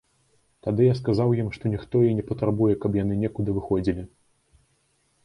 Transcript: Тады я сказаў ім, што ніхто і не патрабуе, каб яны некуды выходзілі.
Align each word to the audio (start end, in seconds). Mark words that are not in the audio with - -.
Тады 0.67 0.85
я 0.87 0.93
сказаў 0.99 1.35
ім, 1.41 1.51
што 1.57 1.71
ніхто 1.73 2.01
і 2.07 2.15
не 2.19 2.25
патрабуе, 2.29 2.73
каб 2.87 2.97
яны 3.03 3.19
некуды 3.25 3.49
выходзілі. 3.59 4.07